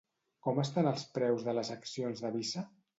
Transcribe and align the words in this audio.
Com 0.47 0.61
estan 0.63 0.89
els 0.93 1.05
preus 1.19 1.47
de 1.51 1.57
les 1.61 1.73
accions 1.79 2.27
de 2.29 2.37
Visa? 2.43 2.69